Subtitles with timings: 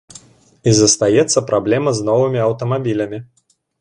[0.69, 3.19] І застаецца праблема з новымі аўтамабілямі.